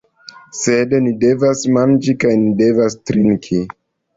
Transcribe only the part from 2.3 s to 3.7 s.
ni devas trinki.